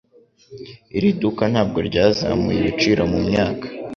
Iri 0.97 1.09
duka 1.21 1.43
ntabwo 1.51 1.77
ryazamuye 1.89 2.57
ibiciro 2.61 3.01
mumyaka. 3.11 3.65